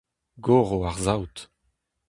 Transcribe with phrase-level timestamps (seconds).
[0.45, 1.37] Goro ar saout.